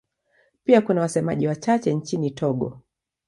[0.63, 2.81] Pia kuna wasemaji wachache nchini Togo.